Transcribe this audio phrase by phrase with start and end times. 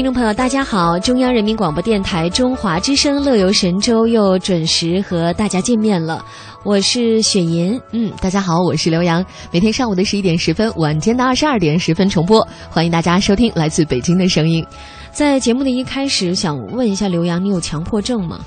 [0.00, 0.98] 听众朋友，大家好！
[0.98, 6.24] 中央人民广播电台中华之声《乐游神州》又准时和大家见面了。
[6.64, 9.22] 我是雪银，嗯，大家好，我是刘洋。
[9.52, 14.64] 每天上午的十一点十分，晚间的二十二点十分重播，欢迎大家收听来自北京的声音。
[15.12, 18.40] 在节目的一开始，想问一下刘洋，你有强迫症吗？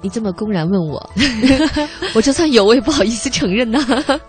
[0.00, 1.10] 你这么公然问我，
[2.16, 3.78] 我就算有，我也不好意思承认呐。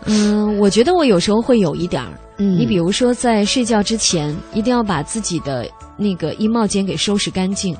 [0.03, 2.09] 嗯，我觉得我有时候会有一点儿。
[2.37, 5.65] 嗯，你比如说，在睡觉之前，一定要把自己的
[5.97, 7.75] 那个衣帽间给收拾干净。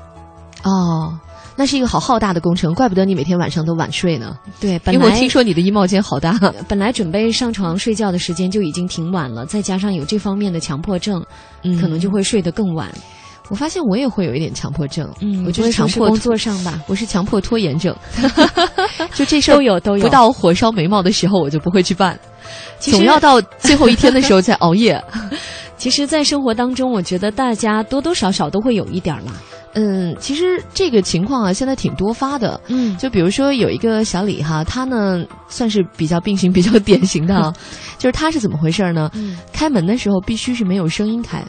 [0.64, 1.16] 哦，
[1.56, 4.36] 那是一个好浩大的工程，怪不得你每天晚上都晚睡呢。
[4.60, 6.38] 对，因为我听说你的衣帽间好大。
[6.68, 11.24] 本来准备上床睡觉的时间就已经挺晚了，再加上有这方面的强迫症，
[11.80, 12.92] 可能就会睡得更晚。
[13.50, 17.96] 我发现我也会有一点强迫症，嗯，我就是强迫工作上吧， 我是强迫拖延症，
[19.14, 20.04] 就这事都有都有。
[20.04, 22.18] 不到火烧眉毛的时候，我就不会去办，
[22.78, 25.02] 总要到最后一天的时候再熬夜。
[25.78, 29.32] 其实，在生活当中，我觉得大家多多少少都会有一点啦。
[29.74, 32.60] 嗯，其实这个情况啊，现在挺多发的。
[32.66, 37.52] 嗯，就比如说有一个小李哈，他呢算是比较病情比较典型的，
[37.96, 39.08] 就是他是怎么回事呢？
[39.14, 41.44] 嗯，开门的时候必须是没有声音开，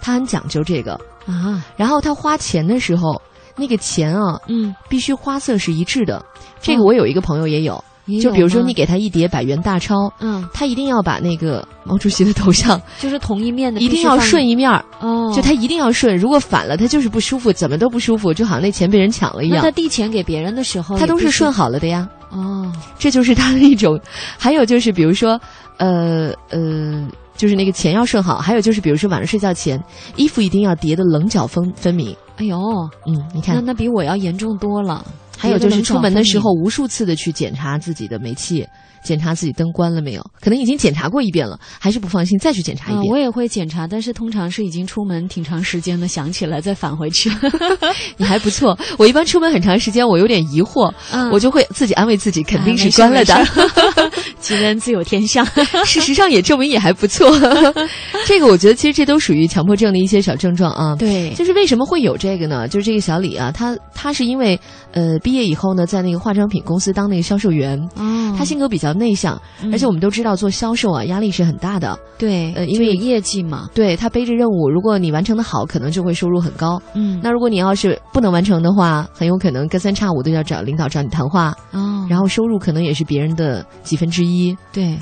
[0.00, 0.98] 他很讲究这个。
[1.26, 3.20] 啊，然后他花钱的时候，
[3.56, 6.24] 那个钱啊，嗯，必须花色是一致的。
[6.62, 7.84] 这个我有一个朋友也有，也有
[8.20, 19.62] 就比如说你给他一叠百元大钞，嗯，他一定要把那个毛主席的头像， 就是同一面的，一定要顺一面儿哦，就他一定要顺，如果反了，他就是不舒服，怎么都不舒服，就好像那钱被人抢了一样。
[19.62, 22.08] 他递钱给别人的时候，他都是顺好了的呀。
[22.30, 23.98] 哦，这就是他的一种。
[24.38, 25.40] 还有就是，比如说，
[25.78, 27.06] 呃呃。
[27.36, 29.78] 就是那个钱要顺好，还有就是，比如说晚上睡觉前，
[30.16, 32.16] 衣服一定要叠的棱角分分明。
[32.38, 32.58] 哎呦，
[33.06, 35.04] 嗯，你看，那那比我要严重多了。
[35.36, 38.66] 还有就是出门的时候，无数次的去检查自己的煤气。
[39.06, 40.22] 检查自己灯关了没有？
[40.40, 43.04] 可能已经检查过一遍了，还是不放心，再去检查一遍。
[43.10, 47.30] 我也会检查，但是通常是已经出门挺长时间的，想起来再返回去。
[48.18, 50.92] 你还不错，我一般出门很长时间，我有点疑惑，
[51.30, 53.46] 我就会自己安慰自己，肯定是关了的。
[54.40, 55.46] 吉人自有天相，
[55.84, 57.30] 事实上也证明也还不错。
[58.26, 60.96] 这个我觉得其实这都属于强迫症的一些小症状啊。
[60.96, 62.66] 对，就是为什么会有这个呢？
[62.66, 64.58] 就是这个小李啊，他他是因为
[64.92, 67.78] 呃毕业以后呢，在那个化妆品公司当那个销售员。
[67.94, 68.95] 哦，他性格比较。
[68.96, 69.40] 内向，
[69.72, 71.98] 而且我们都知道做销售啊，压力是很大的。
[72.18, 76.80] 对，呃，因为业绩嘛，对他背着任务，如果你完成的好，可能就会收入很高。
[76.94, 81.54] 嗯，那如果你要是不能完成的话，很有可能隔三差五都要找领导找你谈话。
[81.72, 84.56] 哦，然后收入可能也是别人的几分之一。
[84.72, 84.98] 对，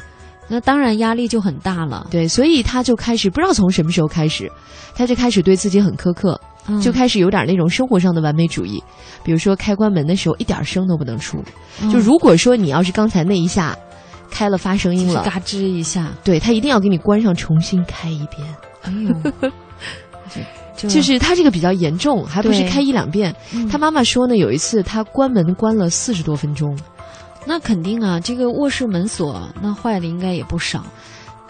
[0.49, 2.07] 那当然压力就很大了。
[2.11, 4.51] 对，所以他就开始不知道从什么时候开始，
[4.95, 6.41] 他就开始对自己很苛刻。
[6.81, 8.83] 就开始有点那种生活上的完美主义，
[9.23, 11.43] 比如说开关门的时候一点声都不能出。
[11.93, 13.77] 就如果说你要是刚才那一下
[14.31, 18.47] 开了发声音了，嘎吱一下，对他一定要给你关上，重新开一遍。
[18.83, 19.51] 哎呦，
[20.89, 23.35] 就是他这个比较严重，还不是开一两遍。
[23.71, 26.77] 他妈妈说呢，有一次他关门关了四十多分钟，
[27.47, 30.85] 那肯定啊，这个卧室门锁那坏的应该也不少。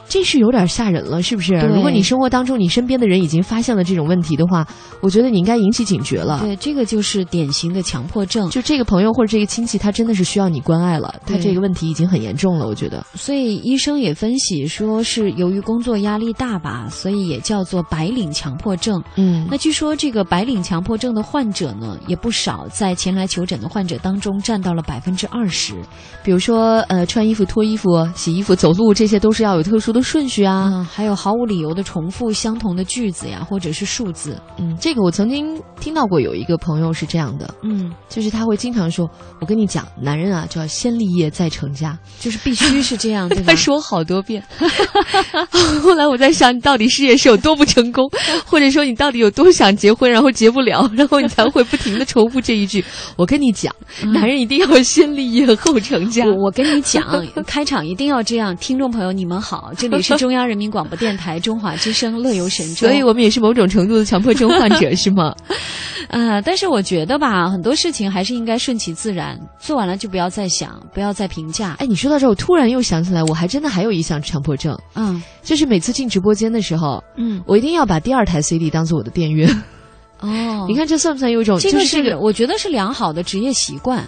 [0.08, 1.54] 这是有点吓人了，是不是？
[1.54, 4.66] 如果你生活当中你身边的人已经发现了这种问题的话，
[5.00, 6.40] 我觉得你应该引起警觉了。
[6.42, 8.48] 对，这个就是典型的强迫症。
[8.50, 11.14] 就这个朋友或者这个亲戚，他真的是需要你关爱了。
[11.26, 13.04] 他这个问题已经很严重了，我觉得。
[13.14, 19.02] 所以医生也分析说是由于工作压力大吧，所以也叫做白领强迫症。
[19.16, 25.74] 嗯，那据说这个白领强迫症的患者呢也不少，在前来求诊的患者当中占到了百分之二十。
[26.22, 30.70] 比如说，呃，穿衣服、脱衣服、洗衣服、走路，这些都是要有特殊的顺序啊。
[30.74, 34.38] 嗯，还有毫无理由的重复相同的句子呀，或者是数字。
[34.58, 37.54] 嗯，这个我曾经听到过，有一个朋友是这样的。
[37.62, 39.08] 嗯，就是他会经常说
[39.40, 43.28] ：“我跟你讲，男人啊，就要先立业再成家，就是必须是这样。
[43.30, 43.44] ”对吧？
[43.46, 44.44] 他说好多遍。
[45.82, 48.04] 后来我在想，你到底事业是有多不成功，
[48.44, 52.84] 或者说你到底有多想结婚，然后结不了，然后你才会不停的重复这一句
[53.16, 53.74] ：“我跟你讲，
[54.12, 57.04] 男人一定要先立业后成家。”我跟你讲，
[57.46, 58.56] 开场一定要这样。
[58.56, 59.72] 听众朋友，你们好。
[59.88, 65.34] 这里是中央人民广播电台中华之声乐游神州，所以我们也是某种程度的强迫症患者，是吗？
[66.08, 71.76] 啊， 但是我觉得吧，很多事情还是应该顺其自然，做完了就不要再想，不要再评价。
[71.78, 79.48] 哎，你说到这，我突然又想起来，我还真的还有一项强迫症，嗯，就是每次进直播间的时候，嗯，我一定要把第二台 CD 当做我的电源。
[80.20, 81.58] 哦， 你看这算不算有一种？
[81.58, 84.04] 这个是这个，我觉得是良好的职业习惯。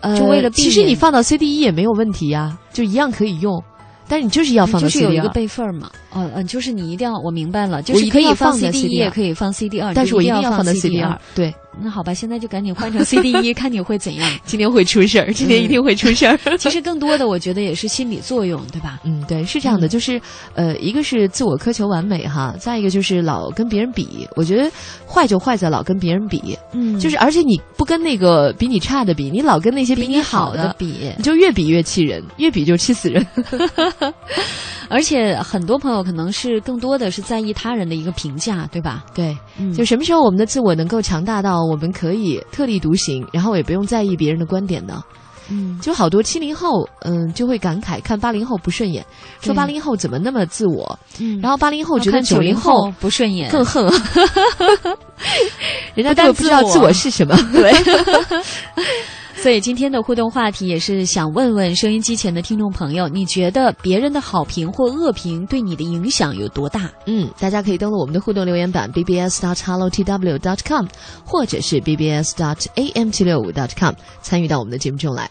[0.00, 3.62] 呃，就为了避免其实你放到 CD 一也没有问题呀，就一样可以用。
[4.08, 5.90] 但是你就是要放到 CD 二，就是有一个备份嘛。
[6.10, 11.18] 哦，嗯，就是你一定要，我明白了，就是可以放 CD 一，也可以放 CD 二，但是我一定要放在 CD 二。
[11.34, 11.54] 对。
[11.82, 14.30] 那好吧，现在就赶紧换成 CD 一，看你会怎样。
[14.44, 16.38] 今天会出事儿，今天一定会出事儿。
[16.58, 19.00] 其实更多的，我觉得也是心理作用，对吧？
[19.04, 20.20] 嗯，对，是这样的，就是
[20.54, 24.26] 呃，一个是自我苛求完美哈，再一个就是老跟别人比。
[24.36, 24.70] 我觉得
[25.06, 33.26] 坏就坏在老跟别人比，嗯，就是而且你不跟那个比你差的比，你老跟那些比你好的比，你就越比越气人，越比就气死人。
[34.88, 39.04] 而且很多朋友可能是更多的是在意他人的一个评价，对吧？
[39.14, 39.36] 对，
[39.76, 42.40] 就什么时候我们的自我能够强大到我们可以。
[42.52, 45.02] 特立独行，然后也不用在意别人的观点呢，
[45.50, 49.04] 嗯，就好多七零后，嗯，就会感慨看八零后不顺眼，
[49.40, 53.84] 说八零后怎么那么自我，嗯，然后八零后觉得九零后不顺眼，更恨，
[55.94, 57.72] 人家根本不知道自我是什么， 对。
[59.44, 66.90] 所以今天的互动话题也是想问问收音机前的听众朋友，你觉得别人的好评或恶评对你的影响有多大？
[67.04, 70.86] 嗯，大家可以登录我们的互动留言板 bbs dot hello tw dot com，
[71.26, 73.92] 或者是 bbs dot am 七六五 dot com，
[74.22, 75.30] 参与到我们的节目中来。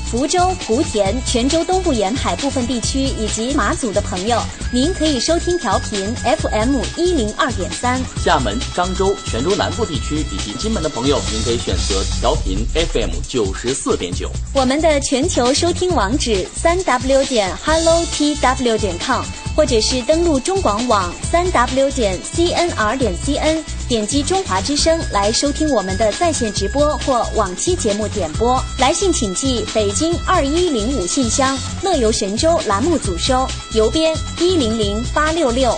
[0.11, 7.97] 福州、莆田、泉州东部沿海部分地区以及马祖的朋友，您可以收听调频 FM 一零二点三。
[8.21, 14.29] 厦门、漳州、泉州南部地区以及金门的朋友，您可以选择调频 FM 九十四点九。
[14.53, 19.23] 我们的全球收听网址三 W 点 Hello T W 点 com。
[19.53, 28.63] 或者是登录中广网三 w 点 cnr 点 cn，点击中华之声来收听我们的在线直播或往期节目点播。
[28.79, 35.77] 来信请寄北京二一零五信箱，乐游神州栏目组收，邮编一零零八六六。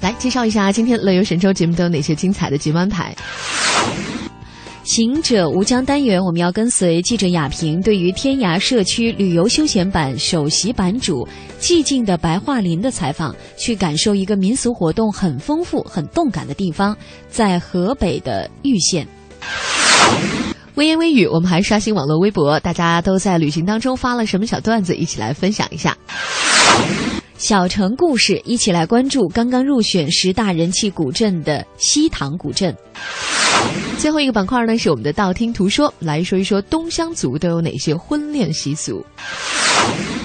[0.00, 3.14] 来介绍一下今天乐游神州节目都有哪些精彩的节目安排。
[4.84, 11.26] 行者吴江单元，我们要跟随记者雅萍，对于天涯社区旅游休闲版首席版主
[11.60, 16.96] 寂静的白桦林的采访，去感受一个民俗活动很丰富、很动感的地方，
[17.30, 19.06] 在河北的玉县。
[20.74, 25.96] 微言微语，我们还刷新网络微博，大家都在旅行当中发了什么小段子，一起来分享一下。
[27.38, 32.76] 小城故事，一起来关注刚刚入选十大人气古镇的西塘古镇。
[33.98, 39.04] 最后一个板块呢，是我们的道听途说，来说一说东乡族都有哪些婚恋习俗。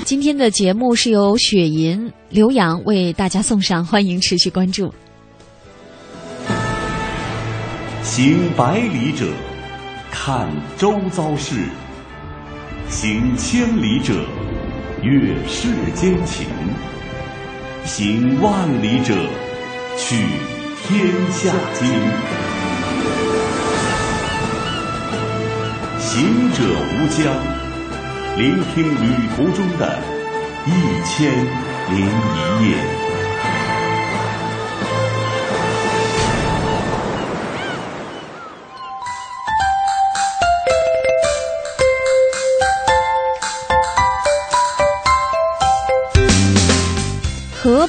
[0.03, 4.91] 今天的节目是由雪银刘洋为大家送上，欢迎持续关注。
[8.01, 9.27] 行百里者，
[10.09, 11.57] 看周遭事；
[12.89, 14.13] 行千里者，
[15.03, 16.47] 阅世间情。
[17.83, 19.13] 行万里者，
[19.97, 20.15] 取
[20.81, 22.46] 天下经。
[26.09, 27.35] 行者无疆，
[28.37, 29.99] 聆听旅途中的
[30.65, 30.69] 一
[31.03, 31.29] 千
[31.93, 32.96] 零一夜。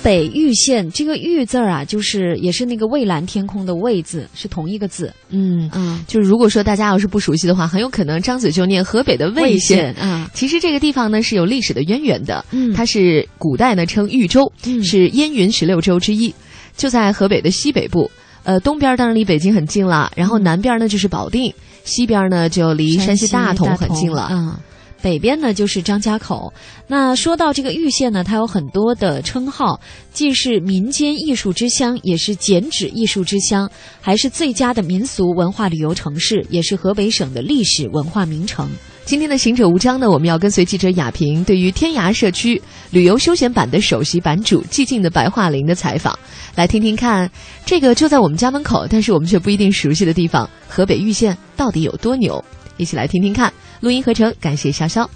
[0.09, 5.13] 北玉县这个“玉”字儿啊，就是也是那个蔚蓝天空的“蔚”字，是同一个字。
[5.29, 9.95] 嗯嗯，就是如果说大家要是不熟悉的话，很有可能张嘴就念河北的魏县。
[10.01, 12.43] 嗯，其实这个地方呢是有历史的渊源的。
[12.53, 14.51] 嗯，它是古代呢称豫州，
[14.83, 16.35] 是燕云十六州之一，
[16.75, 18.11] 就在河北的西北部。
[18.45, 21.53] 呃，东边当然离北京很近了，然后南边呢就是保定，
[21.85, 24.29] 西边呢就离山西大同很近了。
[24.33, 24.57] 嗯。
[25.01, 26.53] 北边呢就是张家口。
[26.87, 29.81] 那说到这个玉县呢，它有很多的称号，
[30.13, 38.69] 既是民间艺术之乡，也是剪纸艺术之乡，还是最佳的民俗文化旅游城市，也是河北省的历史文化名城。
[39.05, 46.19] 今天的行者无疆呢，我们要跟随记者雅萍对于天涯社区旅游休闲版的首席版主寂静的白桦林的采访，
[46.55, 47.31] 来听听看
[47.65, 52.45] 这个就在我们家门口，但是我们却不一定熟悉的地方——河北玉县到底有多牛？
[52.79, 53.53] 一起来听听看。
[53.81, 55.07] 录音合成，感谢潇潇。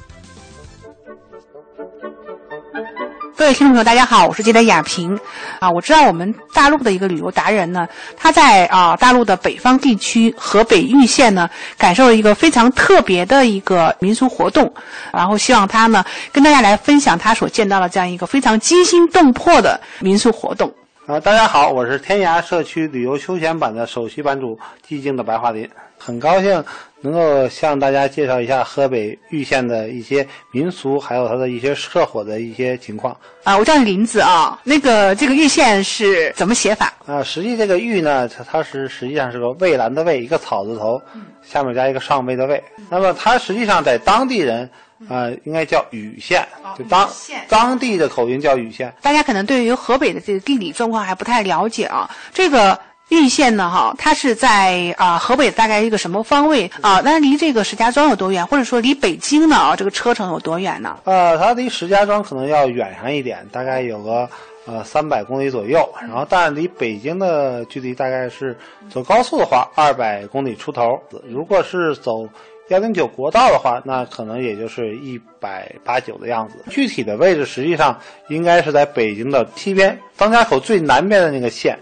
[3.35, 5.19] 各位听众朋友，大家好，我是记者雅萍。
[5.59, 14.73] 啊，我知道我们大陆的一个旅游达人呢，他在啊大陆的北方地区河北玉县呢，感受了一个非常特别的一个民俗活动，
[15.13, 20.73] 然后希望他呢跟大家来分享他所见到的这样一个非常惊心动魄的民俗活动。
[21.05, 24.57] 啊，大家好，我是天涯社区旅游休闲版的首席版主
[24.87, 25.69] 寂静的白桦林，
[25.99, 26.65] 很高兴
[27.01, 33.17] 能够向大家介绍一下河北玉县的一些民俗，还有它的一些社火的一些情况。
[33.43, 36.93] 啊，我叫林子啊，那个这个玉县是怎么写法？
[37.05, 41.03] 啊，实际这个玉呢，它它是实际上是个蔚蓝的蔚，一个草字头，
[41.43, 42.63] 下面加一个上位的位。
[42.89, 44.71] 那么它实际上在当地人。
[45.09, 46.47] 啊，应该叫禹县，
[46.79, 47.09] 就当
[47.49, 48.93] 当地的口音叫禹县。
[49.03, 52.09] 大家可能对于河北的这个地理状况还不太了解啊。
[52.33, 52.79] 这个
[53.09, 57.01] 玉县呢，哈，它是在啊河北大概一个什么方位啊？
[57.05, 58.47] 那离这个石家庄有多远？
[58.47, 60.97] 或者说离北京呢啊这个车程有多远呢？
[61.05, 64.29] 呃，它离石家庄可能要远上一点，大概有个
[64.67, 65.87] 呃三百公里左右。
[66.01, 68.57] 然后，但离北京的距离大概是
[68.89, 70.99] 走高速的话二百公里出头。
[71.29, 72.29] 如果是走。
[72.73, 76.55] 幺零九国道的话，那可能也就是一百八九的样子。
[76.71, 77.95] 具体的位置实际上
[78.29, 81.79] 应该是在北京的西边，张家口最南边的那个县。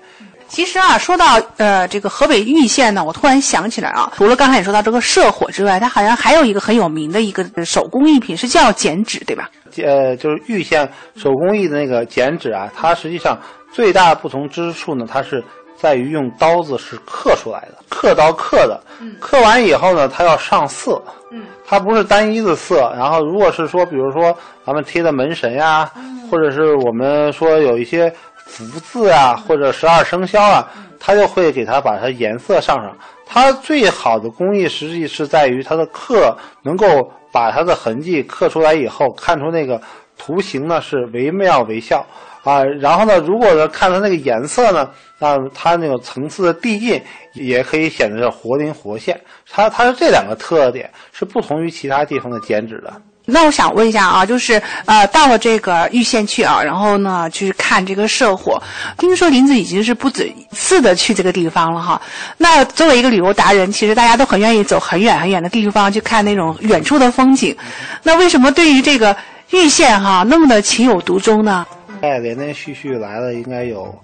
[0.48, 9.48] 其实啊，说到呃这个河北玉县呢，我突然想起来啊，除了刚才也说到这个社火之外，它好像还有一个很有名的一个手工艺品，是叫剪纸，对吧？
[9.76, 13.38] 呃，就是玉县手工艺的那个剪纸啊，它实际上
[13.72, 15.40] 最大的不同之处呢，它是。
[15.80, 18.78] 在于用刀子是刻出来的，刻刀刻的，
[19.18, 21.02] 刻完以后呢，它要上色，
[21.66, 22.92] 它不是单一的色。
[22.94, 25.90] 然后，如果是说，比如说咱们贴的门神呀，
[26.30, 30.68] 或者是我们说有一些福字啊，或者十二生肖啊，
[30.98, 32.94] 它就会给它把它颜色上上。
[33.24, 36.86] 它最好的工艺实际是在于它的刻能够
[37.32, 39.80] 把它的痕迹刻出来以后，看出那个
[40.18, 42.04] 图形呢是惟妙惟肖。
[42.42, 47.00] 啊，然后呢，如果是看它那个颜色呢，那它那种层次的递进
[47.34, 49.20] 也可以显得是活灵活现。
[49.50, 52.92] 它它是这两个特点是不同于其他地方的剪纸的。
[53.26, 58.60] 那我想问一下啊，就是呃，到了这个玉县去啊，然后呢去看这个社火。
[58.98, 62.00] 听说林子已经是不止一次的去这个地方了哈。
[62.38, 67.54] 那作为一个旅游达人，其实大家都很愿意走很远很远的地方去看那种远处的风景。
[68.02, 69.14] 那为什么对于这个
[69.50, 71.64] 玉县哈那么的情有独钟呢？
[72.00, 73.94] 概连连续续来了，应该有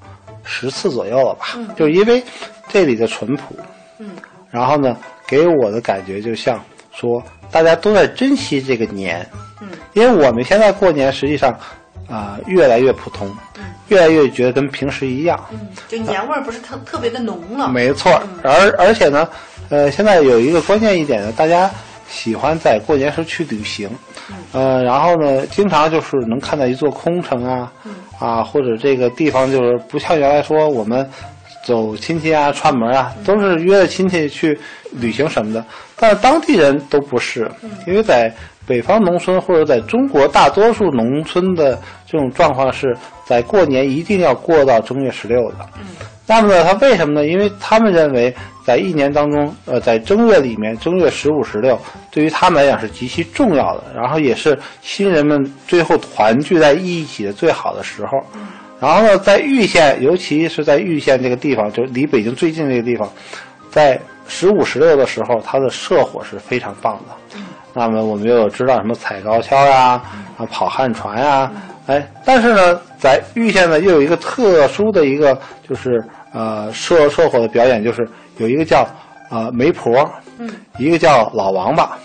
[0.45, 1.47] 十次左右了吧？
[1.57, 2.23] 嗯，就因为
[2.69, 3.57] 这里的淳朴，
[3.99, 4.11] 嗯，
[4.51, 6.63] 然后呢，给我的感觉就像
[6.93, 9.27] 说大家都在珍惜这个年，
[9.61, 11.59] 嗯，因为我们现在过年实际上
[12.09, 17.69] 啊越来越普通，嗯，越来越觉得跟平时一样，嗯，就年味儿不是特特别的浓了。
[17.69, 19.29] 没错，而而且呢，
[19.69, 21.71] 呃，现在有一个关键一点呢，大家
[22.09, 23.89] 喜欢在过年时去旅行。
[24.53, 27.73] 呃，然后呢，经常就是能看到一座空城啊，
[28.19, 31.09] 啊，或者这个地方就是不像原来说我们
[31.65, 34.59] 走亲戚啊、串门啊，都是约着亲戚去
[34.93, 35.65] 旅行什么的。
[35.97, 37.49] 但是当地人都不是，
[37.87, 38.33] 因为在
[38.67, 45.59] 北方农村或者在中国大多数农村的这种状况是在过年一定要过到正月十六的。
[46.27, 47.27] 那么呢，他为什么呢？
[47.27, 48.35] 因为他们认为。
[48.67, 51.79] 在一年当中，呃，在正月里面，正月十五、十六，
[52.11, 58.19] 对于他们来讲是极其重要的，然后也是亲人们最后团聚在一起的最好的时候。
[58.81, 63.09] 然后呢，在玉县，尤其是在玉县这个地方，就离北京最近这个地方，
[63.71, 63.97] 在
[64.27, 67.39] 十五、十六的时候，它的社火是非常棒的。
[67.73, 70.03] 那么我们又有知道什么踩高跷呀，
[70.37, 71.53] 啊，跑旱船呀，
[71.87, 78.05] 哎，但是呢，在玉县呢，又有一个特殊的一个，就是呃，社社火的表演，就是。
[78.39, 78.87] 有一个叫
[79.29, 81.99] 啊媒婆，嗯，一个叫老王八，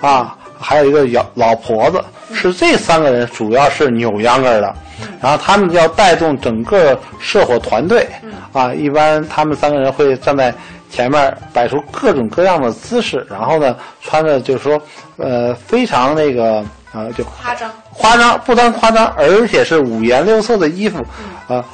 [0.00, 4.74] 啊，还有一个老老婆子，是这三个人主要是扭秧歌的，
[5.20, 8.08] 然后他们要带动整个社火团队，
[8.52, 10.52] 啊，一般他们三个人会站在
[10.90, 14.80] 前面摆出各种各样的姿势，然后呢，穿的就是说，
[15.16, 21.04] 呃，非常那个呃，就夸张，夸张不单夸张，而且是五颜六色的衣服，
[21.46, 21.64] 啊。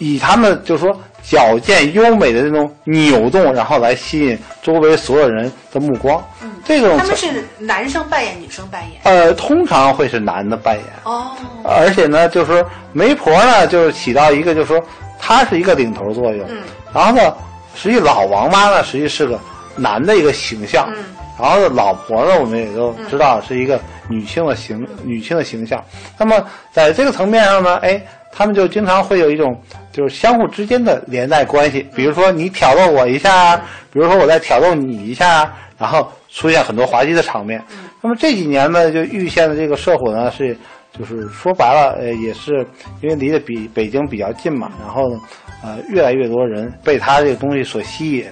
[0.00, 6.22] 以他们就是说矫健优美的那种扭动，然后来吸引周围所有人的目光。
[6.42, 9.00] 嗯，这种他们是男生扮演，女生扮演。
[9.04, 10.84] 呃，通常会是男的扮演。
[11.04, 11.32] 哦，
[11.64, 14.82] 而且呢，就是说媒婆呢，就是起到一个，就是说
[15.18, 16.46] 她是一个领头作用。
[16.48, 16.58] 嗯，
[16.94, 17.34] 然后呢，
[17.74, 19.38] 实际老王妈呢，实际是个
[19.76, 20.88] 男的一个形象。
[20.96, 21.04] 嗯，
[21.38, 25.84] 然后呢，老婆呢，我们也都知道是一个女性的形、女性的形象。
[26.16, 28.02] 那么在这个层面上呢，哎，
[28.38, 31.84] 他们就经常会有一种就是相互之间的连带关系。
[31.92, 33.56] 比如说你挑逗我一下，
[33.92, 37.60] 比如说我再挑逗你一下，然后出现很多滑稽的场面。
[38.00, 40.56] 那么这几年呢，就玉县的这个社火呢是。
[40.98, 42.66] 就是说白了，呃，也是
[43.02, 45.20] 因为离得比北京比较近嘛，然后呢，
[45.62, 48.24] 呃，越来越多人被他这个东西所吸引，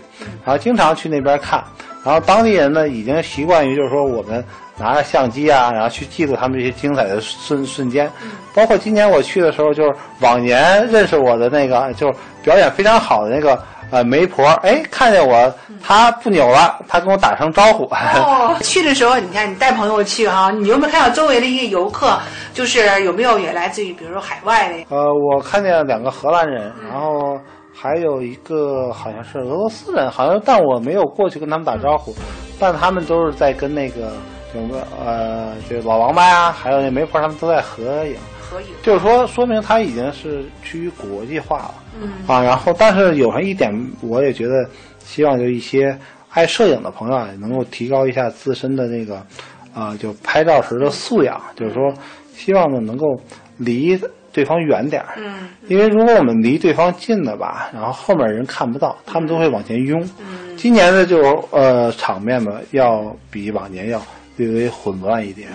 [0.45, 1.63] 然后经常去那边看，
[2.03, 4.43] 然后当地人呢已经习惯于就是说我们
[4.79, 8.11] 拿着相机啊，然后去记录他们这些精彩的瞬瞬间，
[8.55, 13.59] 包括今年我去的时候，就是往年认识我的那个，就是表演非常好的那个。
[13.93, 17.85] 呃，媒婆，哎，看见我，她不扭了，她跟我打声招呼。
[17.85, 22.19] 哦， 去的时候，你看你带朋友去哈，你有没有看到周围的一些游客，
[22.53, 24.85] 就是有没有也来自于比如说海外的？
[24.89, 27.39] 呃，我看见两个荷兰人，然后
[27.73, 32.13] 还有一个好像是俄罗斯人，好像但我没有过去跟他们打招呼，
[32.59, 34.15] 但他们都是在跟那个
[34.53, 38.17] 整个呃，这老王八呀，还有那媒婆他们都在合影。
[38.41, 41.75] 合影，就是说，说明他已经是趋于国际化了。
[42.01, 44.69] 嗯啊，然后，但是有上一点，我也觉得，
[45.01, 45.99] 希望就一些
[46.31, 49.21] 爱摄影的朋友啊，能够提高一下自身的那个，
[49.75, 51.41] 啊，就拍照时的素养。
[51.57, 51.93] 就是说，
[52.35, 53.21] 希望呢能够
[53.57, 53.99] 离
[54.33, 55.15] 对方远点儿。
[55.17, 60.01] 嗯，因为如果我们离对方近了吧，然后后面人看不到，他们都会往前拥。
[60.21, 64.01] 嗯，今年的就呃场面呢，要比往年要
[64.37, 65.51] 略微混乱一点。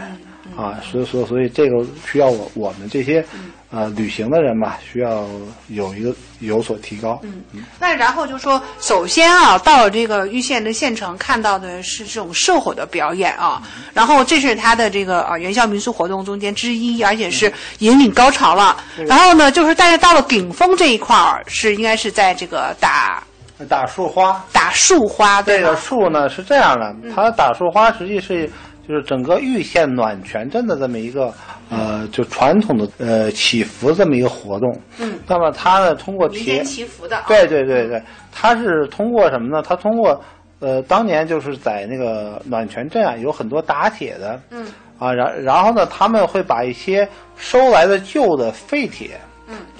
[0.57, 3.23] 啊，所以说，所以这个需要我我们这些，
[3.71, 5.25] 呃，旅行的人吧，需要
[5.69, 7.17] 有一个有所提高。
[7.23, 7.41] 嗯，
[7.79, 13.61] 那然后就说，首先啊，到了这个玉县的县城，看到的是这种社火的表演啊，
[13.93, 18.75] 然后这是他的这个啊元宵民俗活动中间之一，而且是引领高潮了。
[19.07, 23.23] 然后呢，就是大家到了顶峰这一块儿，是应该是在这个打
[23.69, 25.41] 打树花，打树花。
[25.43, 28.51] 这个树呢是这样的，它打树花实际是。
[28.91, 31.33] 就是整个玉县暖泉镇的这么一个
[31.69, 34.69] 呃，就传统的呃祈福这么一个活动。
[34.99, 35.17] 嗯。
[35.25, 37.23] 那么它呢，通过铁祈福的。
[37.27, 39.63] 对对对对，它是通过什么呢？
[39.65, 40.21] 它通过
[40.59, 44.37] 呃，当年就是在那个暖泉镇啊，有很多打铁的。
[44.49, 44.67] 嗯。
[44.99, 49.11] 啊，然然后呢，他们会把一些收来的旧的废铁。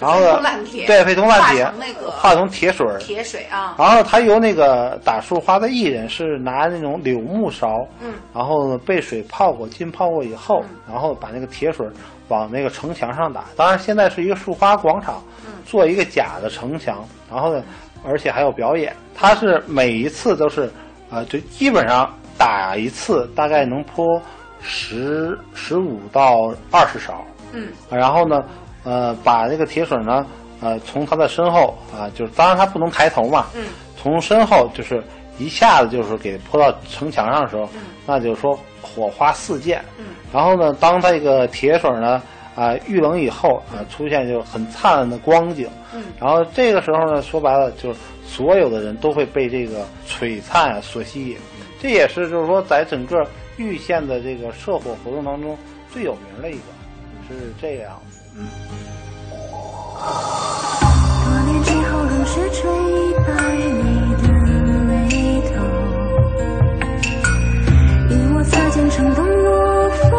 [0.02, 0.50] 嗯，然后呢，
[0.88, 1.66] 对，废铜烂铁，
[2.10, 3.76] 化成铁水，铁水啊。
[3.78, 11.88] 然后他由那个打树花的艺人是拿那种柳木勺，嗯，然后呢被水泡过，浸泡过以后，然后把那个铁水
[12.30, 13.46] 往那个城墙上打。
[13.56, 15.22] 当然现在是一个树花广场，
[15.66, 17.64] 做一个假的城墙，然后呢，
[18.04, 18.96] 而且还有表演。
[19.14, 20.72] 他是每一次都是，
[21.12, 24.20] 啊，就基本上打一次大概能泼
[24.62, 28.44] 十十五到二十勺，嗯，然后呢。
[28.84, 30.26] 呃，把这个铁水呢，
[30.62, 33.66] 呃，从他的身后啊，就是当然他不能抬头嘛，嗯，
[33.96, 35.04] 从身后就是
[35.38, 42.22] 一下子就是给泼到城墙上的时候，嗯，那就是说火花四溅，嗯，然后呢，当这个铁水呢
[42.56, 51.38] 啊遇冷以后啊，出现就很灿烂的光景，嗯，然后这个时候呢，说白了就是所有的人都会被这个璀璨所吸引，
[51.80, 53.26] 这也是就是说在整个
[53.58, 55.58] 玉县的这个社火活动当中
[55.92, 56.60] 最有名的一个，
[57.28, 58.00] 是这样。
[58.34, 58.40] 多
[61.48, 62.62] 年之后，如雪吹
[63.28, 64.24] 白你的
[64.88, 64.90] 眉
[65.50, 65.54] 头，
[68.10, 70.10] 与我擦肩成东落风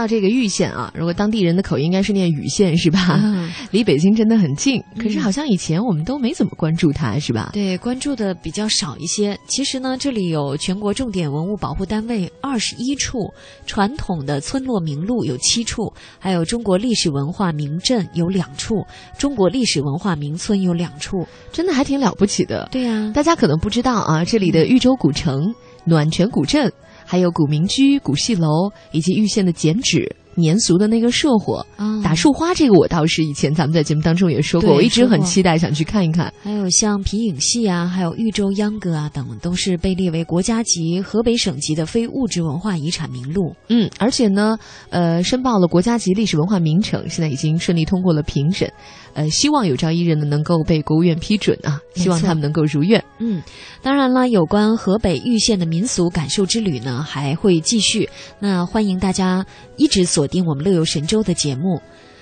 [0.00, 3.20] 到这个玉县啊，如果当地人的口音应该是念禹县是吧？
[3.22, 7.50] 嗯 离北京真的很近，可是好像以前我们都没怎么关注它，是吧？
[7.52, 9.38] 对，关注的比较少一些。
[9.46, 13.30] 其实呢，这里有全国重点文物保护单位二十一处，
[13.66, 18.86] 传统的村落名录有七处，还有中国历史文化名镇有两处，
[19.18, 21.26] 中国历史文化名村有两处。
[21.52, 22.68] 真的还挺了不起的。
[22.70, 25.52] 对呀、大家可能不知道啊，这里的豫州古城、
[25.84, 26.72] 暖泉古镇，
[27.10, 30.14] 还有古民居、古戏楼，以及玉县的剪纸。
[30.36, 36.32] 年俗的那个社火，啊打树花这个我倒是以前咱们在节目当中也说过，我一直很期待想去看一看。
[36.40, 43.54] 还有像皮影戏啊，还有豫州秧歌啊等，都是被列为国家级、河北省级的非物质文化遗产名录。
[43.68, 44.56] 嗯，而且呢，
[44.90, 48.72] 呃，申报了国家级历史文化名城，现在已经顺利通过了评审，
[49.14, 53.02] 呃，希望有朝一日呢能够被国务院批准啊，希望他们能够如愿。
[53.18, 53.42] 嗯，
[53.82, 58.08] 当然了，有关河北玉县的民俗感受之旅呢，还会继续。
[58.38, 59.44] 那欢迎大家
[59.76, 61.80] 一直锁定我们乐游神州的节目。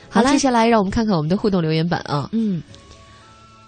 [0.09, 2.63] 好，了接下来让我们看看我们的互动留言板啊嗯，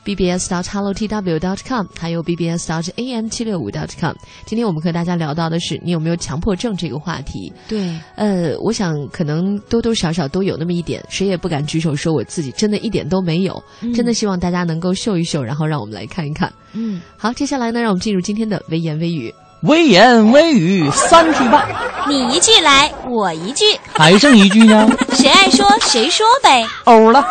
[0.04, 4.14] ，bbs dot hello tw dot com，还有 bbs dot am 七六五 dot com。
[4.44, 7.52] 今天我们和大家聊到的是你有没有强迫症这个话题。
[7.68, 13.62] 对，呃，我想可能多多少少都有那么一点，谁也不敢举手说我自己真的一点都没有。
[13.80, 16.52] 嗯真的希望大家能够秀一秀，然后让我们来看一看。
[16.72, 19.34] 嗯，好，接下来呢，让我们进入今天的微言微语。
[19.62, 21.68] 微言微语三句半，
[22.08, 26.66] 你一句来，我一句，还剩一句呢，谁爱说谁说呗。
[26.84, 27.22] 欧了。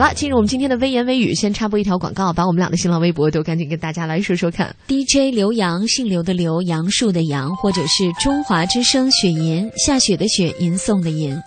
[0.00, 4.74] 好了，进入我们今天的微言微语，先插播一条广告，把我们俩的新浪微博都赶紧跟大家来说说看。
[4.88, 11.38] DJ 刘洋，姓刘的刘，杨树的杨，或者是中华之声雪吟，下雪的雪，吟诵的吟。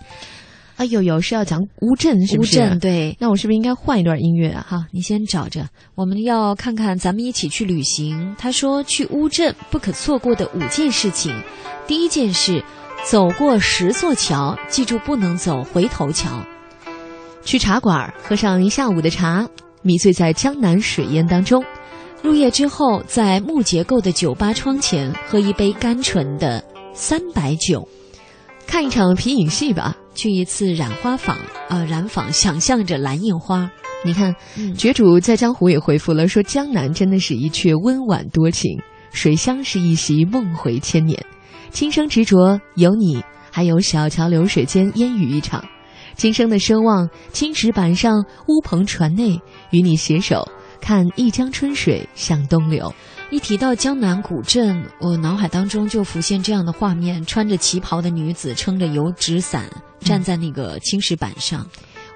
[0.75, 2.57] 哎呦呦，是要讲乌镇是不乌是？
[2.57, 3.17] 镇对。
[3.19, 4.63] 那我是不是应该换一段音乐啊？
[4.69, 5.65] 好，你先找着。
[5.95, 8.35] 我们要看看咱们一起去旅行。
[8.37, 11.35] 他说去乌镇不可错过的五件事情，
[11.87, 12.63] 第一件事，
[13.03, 16.45] 走过十座桥，记住不能走回头桥。
[17.45, 19.47] 去茶馆喝上一下午的茶，
[19.81, 21.63] 迷醉在江南水烟当中。
[22.21, 27.85] 入夜之后，在木结构的酒吧窗前喝一杯甘醇的三白酒，
[28.65, 29.97] 看一场皮影戏吧。
[30.15, 31.35] 去一次染花坊，
[31.69, 33.69] 呃，染坊想象着蓝印花。
[34.05, 38.79] 你看，嗯绝主在江湖也回复了，说江南真的是一阙温婉多情，
[39.11, 41.19] 水乡是一席梦回千年，
[41.71, 45.65] 今生执着有你，还有小桥流水间烟雨一场。
[46.15, 49.39] 今生的奢望，青石板上乌篷船内，
[49.71, 50.47] 与你携手
[50.79, 52.93] 看一江春水向东流。
[53.29, 59.67] 一提到江南古镇，我脑海当中就浮现这样的画面：穿着旗袍的女子撑着油纸伞，
[60.01, 61.67] 站在那个青石板上。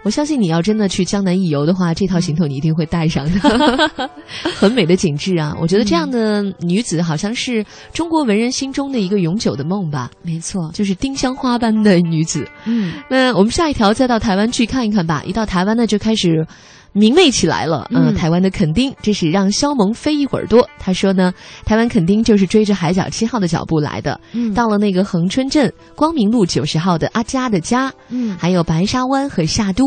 [0.04, 4.10] 我相信你要真的去江南一游的话，这套行头你一定会带上的，
[4.56, 5.56] 很美的景致啊！
[5.60, 12.48] 我觉得这样的女子好像是中国文人心中的一个永久的梦吧，没错，就是丁香花般的女子。
[12.66, 15.22] 嗯，那我们下一条再到台湾去看一看吧。
[15.26, 16.46] 一到台湾呢，就开始
[16.94, 17.88] 明媚起来了。
[17.92, 20.68] 嗯台湾的垦丁，这是让肖萌飞一会儿多。
[20.80, 21.34] 他说呢，
[21.66, 24.20] 台湾垦丁就是追着海角七号的脚步来的。
[24.34, 29.84] 嗯到了那个恒春镇光明路九十号的阿佳的家，嗯还有白沙湾和夏都，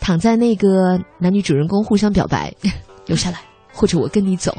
[0.00, 2.52] 躺在那个男女主人公互相表白，
[3.06, 3.40] 留下来，
[3.72, 4.56] 或者我跟你走。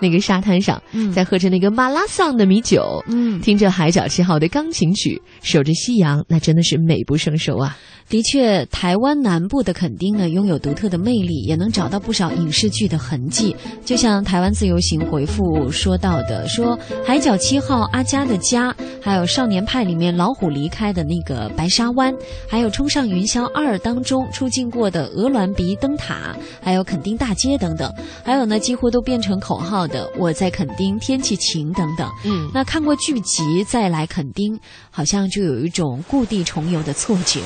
[0.00, 7.76] 那个沙滩上，嗯在喝着那个马拉桑的米酒，嗯听着海角七号的钢琴曲，守着夕阳，那真的是美不胜收啊！
[8.08, 13.54] 的确，台湾南部的垦丁呢，拥有独特的魅力，也能找到不少影视剧的痕迹。
[13.84, 22.14] 就像台湾自由行回复说到的，说《海角七号》阿佳的家，还有《少年派》里面老虎离开的那个白沙湾，
[22.48, 27.92] 还有《冲上云霄二》当中出镜过的鹅銮鼻灯塔，还有垦丁大街等等，
[28.24, 32.10] 还有呢，几乎都变成口号的“我在垦丁，天气晴”等等。
[32.24, 34.58] 嗯，那看过剧集再来垦丁，
[34.90, 37.40] 好像就有一种故地重游的错觉。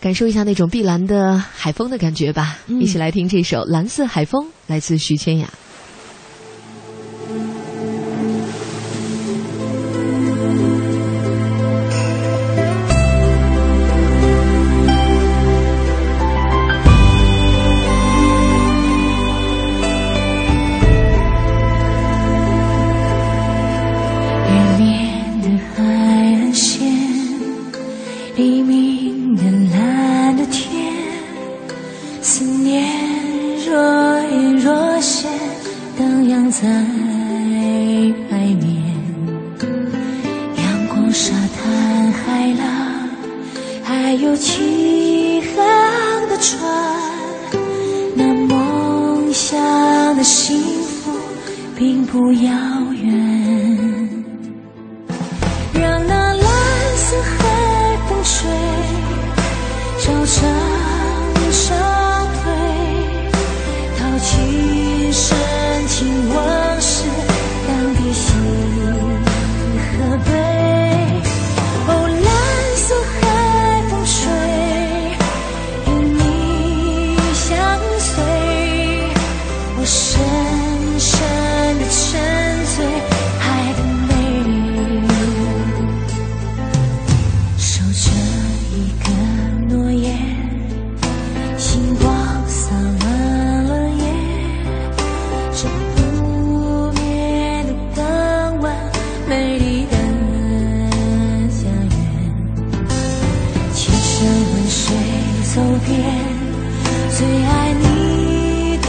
[0.00, 2.58] 感受一下那种碧蓝的海风的感觉吧。
[2.66, 5.48] 嗯一起来听这首《蓝色海风》，来自徐千雅。
[104.22, 104.94] 千山万水
[105.52, 105.90] 走遍，
[107.10, 108.88] 最爱你的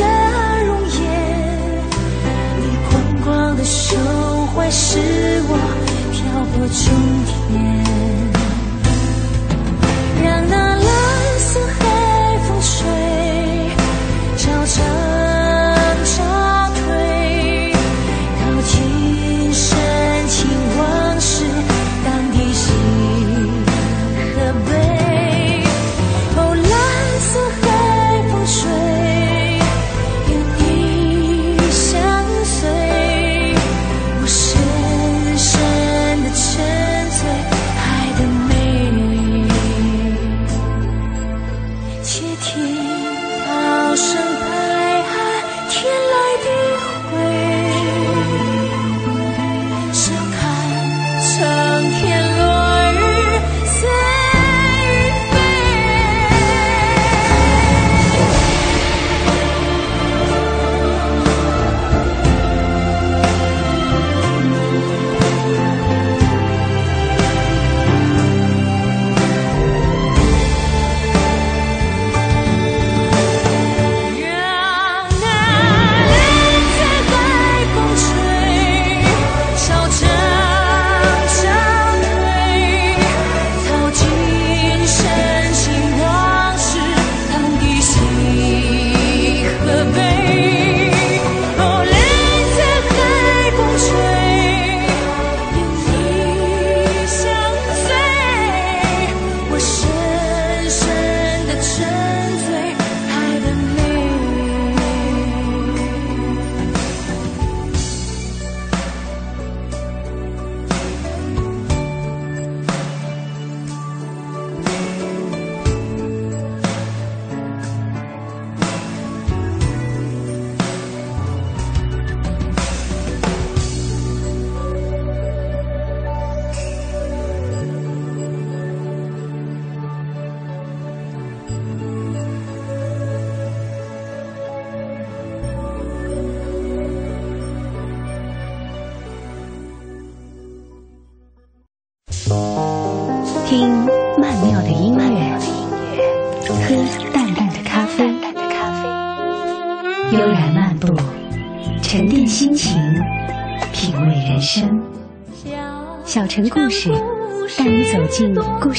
[0.67, 0.69] 容
[1.01, 1.01] 颜。
[2.59, 2.91] 你宽
[3.25, 3.97] 广的胸
[4.49, 4.99] 怀使
[5.49, 5.51] 我
[6.11, 6.21] 漂
[6.53, 6.85] 泊中
[7.49, 8.22] 天。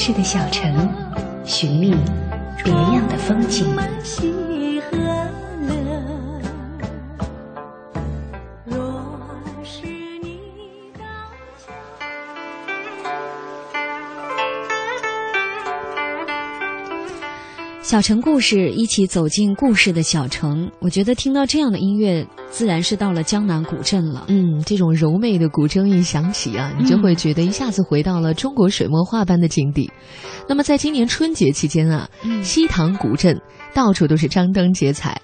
[0.05, 0.64] 事的小陈，
[17.85, 20.71] 小城故事，一起走进故事的小城。
[20.79, 24.25] 我觉得听到这样的音乐，自然是到了江南古镇了。
[24.27, 29.87] 嗯，这种柔媚的古筝一响起啊，你就会觉得一下子回到了中国水墨画般的境地。
[30.49, 32.09] 那么，在今年春节期间啊，
[32.41, 33.39] 西塘古镇
[33.71, 35.21] 到处都是张灯结彩。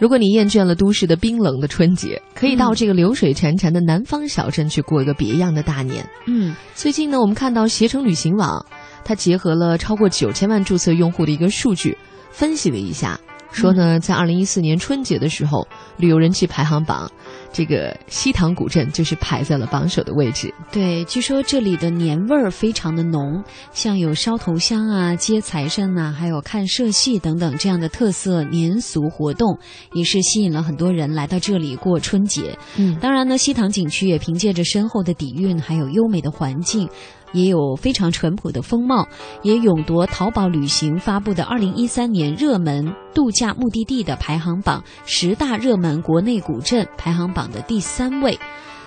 [0.00, 6.04] 如果你厌倦了都市的冰冷的春节，可以到这个流水潺潺的南方小镇去过一个别样的大年。
[6.26, 8.66] 嗯，最近呢，我们看到携程旅行网，
[9.04, 11.96] 它结合了超过九千万注册用户的一个数据，
[12.30, 13.18] 分析了一下，
[13.50, 17.10] 说呢，在二零一四年春节的时候，旅游人气排行榜，
[17.52, 20.52] 这个西塘古镇就是排在了榜首的位置。
[20.70, 29.58] 对，据说这里的年味儿非常的浓，像有烧头香啊、接财神呐、还有看社戏等等这样的特色年俗活动，
[29.92, 32.56] 也是吸引了很多人来到这里过春节。
[32.78, 36.88] 嗯当然呢，西塘景区也凭借着深厚的底蕴还有优美的环境。
[37.32, 39.06] 也有非常淳朴的风貌，
[39.42, 48.38] 也勇夺淘宝旅行发布的二零一三年热门度假目的地的排行榜十大热门国内古镇排行榜的第三位。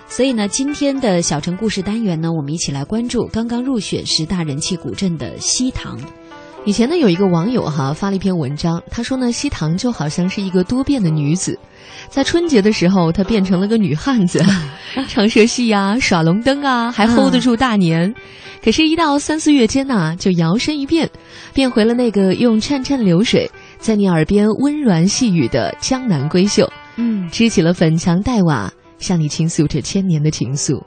[0.08, 5.98] 所以呢，今天的小城故事单元呢，我们一起来关注刚刚入选十大人气古镇的西塘。
[6.66, 11.56] 以前呢，有一个网友哈发了一篇文章，他说呢，西塘就好像是一个多变的女子，
[12.08, 14.44] 在春节的时候，她变成了个女汉子，
[15.06, 18.12] 唱社戏呀，耍龙灯啊，还 hold 得住大年。
[18.64, 21.08] 可是，一到三四月间呐，就摇身一变，
[21.54, 23.48] 变回了那个用潺潺流水
[23.78, 26.68] 在你耳边温软细语的江南闺秀。
[26.96, 30.82] 嗯，支起了粉墙黛瓦，向你倾诉着千年的情愫。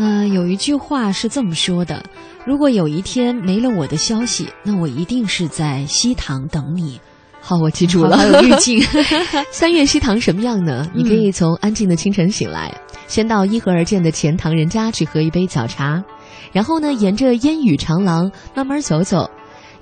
[0.00, 2.02] 呃，有一句话是这么说的：
[2.46, 6.98] 如果有一天没了我的消息，那我一定是在西塘等你。
[7.42, 8.16] 好，我记住了。
[8.16, 8.80] 还有滤镜。
[9.52, 10.90] 三月西塘什么样呢？
[10.94, 12.74] 你可以从安静的清晨醒来，
[13.08, 16.02] 先到依河而建的钱塘人家去喝一杯早茶，
[16.50, 19.30] 然后呢，沿着烟雨长廊慢慢走走，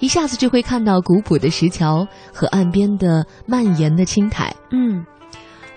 [0.01, 4.53] 一下子就会看到古朴的石桥和岸边的蔓延的青苔。
[4.73, 5.05] 嗯。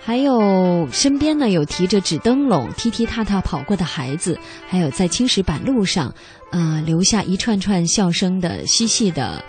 [0.04, 4.36] 还有身边呢有提着纸灯笼踢踢踏踏跑过的孩子，
[4.68, 6.12] 还有在青石板路上，
[6.50, 9.42] 呃留下一串串笑声的嬉戏的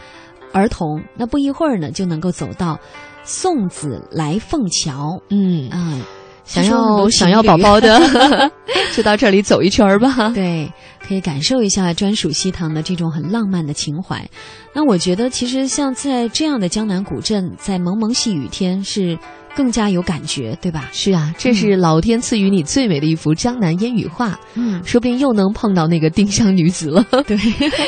[0.53, 1.01] 儿童。
[1.17, 2.79] 那不一会儿呢，就能够走到
[3.23, 5.19] 送子来凤桥。
[5.31, 5.99] 嗯啊，
[6.43, 7.99] 想要想要宝宝的，
[8.93, 10.29] 就到这里走一圈吧。
[10.35, 10.71] 对，
[11.07, 14.23] 可以感受一下专属西塘的这种很浪漫的情怀。
[14.71, 19.17] 那我觉得，其实像在这样的江南古镇，在蒙蒙细雨天是。
[19.55, 20.89] 更加有感觉，对吧？
[20.91, 24.39] 是啊，这是老天赐予你最美的一幅江南烟雨画。
[24.55, 27.05] 嗯，说不定又能碰到那个丁香女子了。
[27.27, 27.37] 对，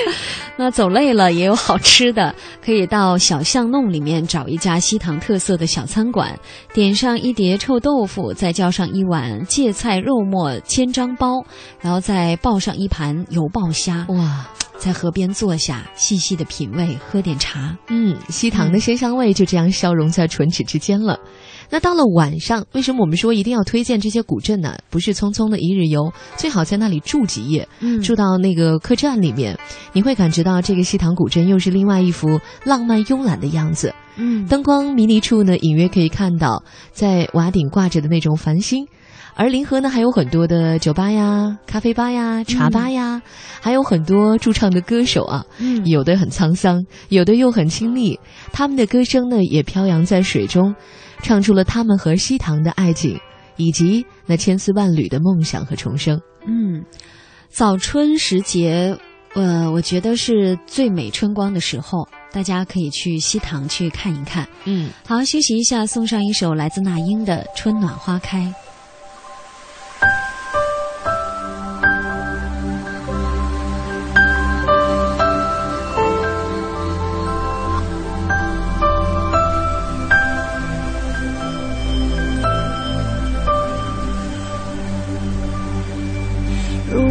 [0.57, 6.37] 那走累了也有好吃的，可以到小巷弄里面找一家西塘特色的小餐馆，
[6.73, 11.43] 点上一碟臭豆腐，再叫上一碗芥菜肉末千张包，
[11.81, 14.05] 然后再抱上一盘油爆虾。
[14.09, 14.47] 哇！
[14.77, 17.75] 在河边坐下，细细的品味，喝点茶。
[17.87, 21.17] 嗯，西塘的鲜香味就这样消融在唇齿之间了。
[21.69, 24.75] 那到了晚上，为什么我们说一定要推荐这些古镇呢？
[24.89, 29.57] 不是匆匆的一日游，最好在那里住几夜，嗯，住到那个客栈里面，
[29.93, 33.93] 你会感觉到这个西塘古镇又是另外一幅浪漫慵懒的样子。
[34.17, 38.85] 嗯，灯光迷离处呢，隐约可以看到在瓦顶挂着的那种繁星。
[39.37, 43.21] 而临河呢，还有很多的酒吧呀、咖啡吧呀、茶吧呀，
[43.59, 48.17] 还有很多驻唱的歌手啊，嗯，有的很沧桑，有的又很清丽。
[48.53, 50.73] 他们的歌声呢，也飘扬在水中，
[51.21, 53.19] 唱出了他们和西塘的爱情，
[53.57, 56.19] 以及那千丝万缕的梦想和重生。
[56.47, 56.83] 嗯，
[57.49, 58.97] 早春时节，
[59.33, 64.47] 呃，我觉得是最美春光的时候，大家可以去西塘去看一看。
[64.65, 68.53] 嗯，好，休息一下，送上一首来自那英的《春暖花开》。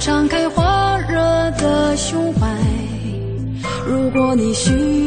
[0.00, 0.62] 敞开火
[1.10, 1.20] 热
[1.58, 2.48] 的胸怀。
[3.86, 4.99] 如果你需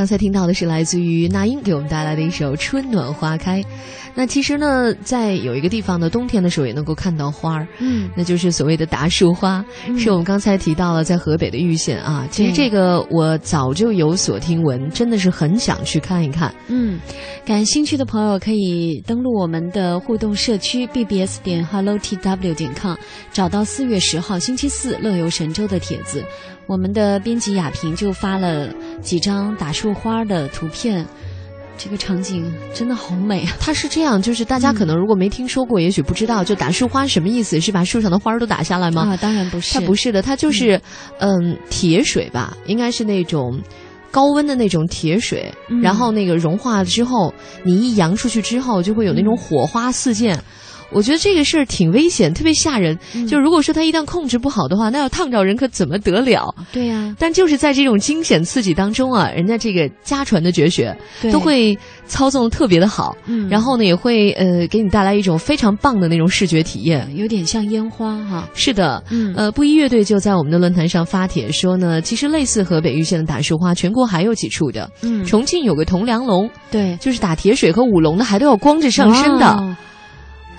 [0.00, 3.62] 刚才听到的是来自于那英给我们带来的一首《春暖花开》。
[4.14, 9.64] 那其实呢，在有一个地方呢，冬天的时候也能够看到花儿，嗯，那就是所谓的达树花，
[9.98, 12.26] 是我们刚才提到了在河北的玉县啊。
[12.30, 16.54] 其实这个我早就有所听闻，真的是很想去看一看。
[16.68, 17.00] 嗯，
[17.44, 22.96] 感兴趣的朋友可以登录我们的互动社区 bbs 点 hello tw 点 com，
[23.32, 26.24] 找到四月十号星期四乐游神州的帖子，
[26.66, 28.68] 我们的编辑雅萍就发了
[29.00, 31.06] 几张打树花的图片，
[31.82, 33.56] 这个场景真的好美啊！
[33.58, 37.58] 它是这样，就是大家可能如果没听说过，也许不知道，就打树花什么意思？
[37.58, 39.08] 是把树上的花儿都打下来吗？
[39.10, 40.78] 啊，当然不是，它不是的，它就是
[41.20, 43.58] 嗯铁水吧，应该是那种。
[44.12, 50.36] 高温的那种铁水，嗯然后那个融化了之后，你一扬出去之后，就会有那种火花四溅。
[50.92, 52.98] 我觉得这个事儿挺危险，特别吓人。
[53.14, 56.54] 嗯就如果说他一旦控制不好的话，那要烫着人可怎么得了？
[56.72, 60.96] 对呀、但就是在这种惊险刺激当中啊，人家这个家传的绝学
[61.32, 67.08] 都会操纵得特别的好，嗯然后呢也会呃给你带来一种非常棒的那种视觉体验。
[67.16, 68.48] 有点像烟花哈。
[68.54, 74.90] 是的，嗯呃，布衣乐队就在我们的论坛上发帖说呢，其实类似河北玉县的打树花，全国还有几处的。
[75.02, 79.76] 嗯重庆有个铜梁龙，对，就是打铁水和舞龙的，还都要光着上身的。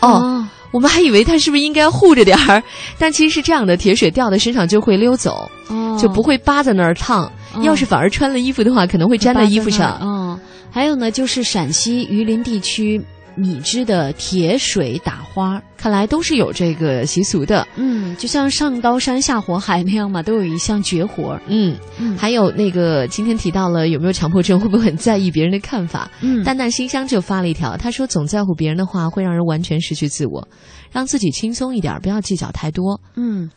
[0.01, 2.61] 哇哦，我们还以为他是不是应该护着点儿，
[2.97, 7.25] 但其实是这样的，铁水掉在身上就会溜走，哦，就不会扒在那儿烫。
[7.25, 7.31] 哦
[7.63, 9.97] 要是反而穿了衣服的话，可能会粘在衣服上。
[9.99, 10.39] 哦，
[10.71, 13.01] 还有呢，就是陕西榆林地区
[13.35, 17.67] 米脂的铁水打花，看来都是有这个习俗的。
[17.75, 21.39] 嗯，就像上刀山下火海那样嘛，都有一项绝活。
[21.47, 26.11] 嗯，嗯还有那个今天提到了有没有强迫症，会不会很在意别人的看法？
[26.21, 30.47] 嗯淡淡心香就发了一条，他说总在乎别人的话会让人完全失去自我，
[30.91, 32.99] 让自己轻松一点，不要计较太多。
[33.15, 33.49] 嗯，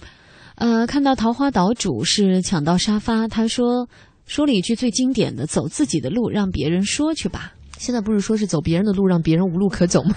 [0.56, 3.88] 呃，看到桃花岛主是抢到沙发，他说
[4.26, 10.14] 说了一句最经典的：“走自己的路，让别人说去吧。”现在不是说是走别人的路，让别人无路可走吗？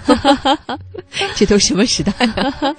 [1.34, 2.74] 这都什么时代啊？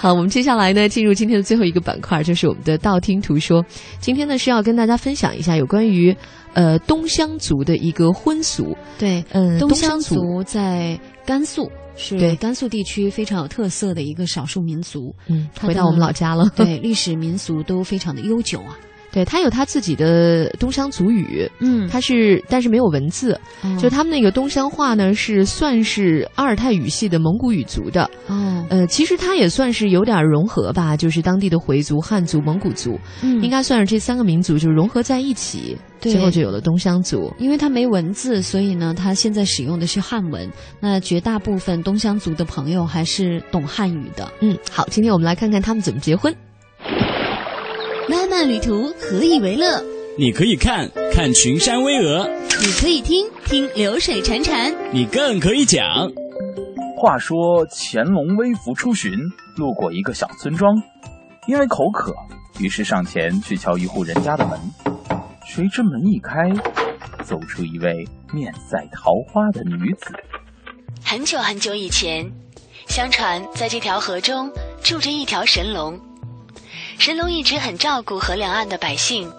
[0.00, 3.64] 好，我们接下来呢，进入今天的最后一个板块，就是我们的道听途说。
[3.98, 6.14] 今天呢是要跟大家分享一下有关于
[6.54, 8.76] 呃东乡族的一个婚俗。
[8.98, 15.14] 对，嗯，东乡乡族在甘肃，是对甘肃地区非常有特色的一个少数民族。
[15.28, 16.50] 嗯，回到我们老家了。
[16.56, 18.76] 对，历史民俗都非常的悠久啊。
[19.12, 23.32] 对，他有他自己的东乡族语，嗯他是但是没有文字，
[23.62, 28.08] 哦就他们那个东乡话呢是算是阿尔泰语系的蒙古语族的。
[28.28, 37.32] 哦，呃，其实它也算是有点融合吧，就是当地的回族、汉族、蒙古族，嗯应该算是这三个民族就融合在一起，对最后就有了东乡族。
[37.38, 40.48] 因为它没文字，所以呢，它现在使用的是汉文。
[40.78, 44.30] 那绝大部分东乡族的朋友还是懂汉语的。
[44.40, 46.32] 嗯，好，今天我们来看看他们怎么结婚。
[48.10, 49.80] 漫漫旅途，何以为乐？
[50.18, 52.28] 你可以看看群山巍峨，
[52.60, 56.10] 你可以听听流水潺潺，你更可以讲。
[56.96, 59.12] 话说乾隆微服出巡，
[59.56, 60.74] 路过一个小村庄，
[61.46, 62.12] 因为口渴，
[62.58, 64.58] 于是上前去敲一户人家的门。
[65.46, 66.34] 谁知门一开，
[67.22, 68.04] 走出一位
[68.34, 70.06] 面赛桃花的女子。
[71.04, 72.28] 很久很久以前，
[72.88, 74.50] 相传在这条河中
[74.82, 75.96] 住着一条神龙，
[77.00, 79.32] 神龙一直很照顾河两岸的百姓，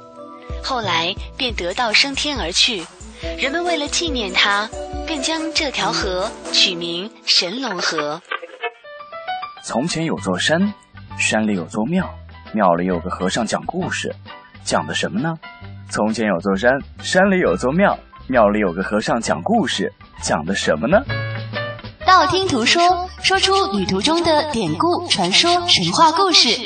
[0.63, 2.83] 后来便得道升天而去。
[3.37, 4.67] 人们为了纪念他，
[5.05, 8.19] 便将这条河取名神龙河。
[9.63, 10.73] 从前有座山，
[11.19, 12.09] 山里有座庙，
[12.51, 14.11] 庙里有个和尚讲故事，
[14.63, 15.35] 讲的什么呢？
[15.87, 16.71] 从前有座山，
[17.03, 17.95] 山里有座庙，
[18.27, 20.97] 庙里有个和尚讲故事，讲的什么呢？
[22.07, 26.57] 道听途说，说出旅途中的典故、传说、神话故事。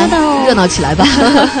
[0.00, 1.04] 说到热闹起来吧。